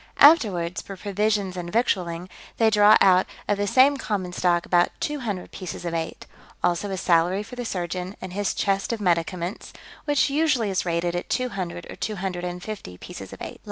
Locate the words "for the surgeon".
7.43-8.15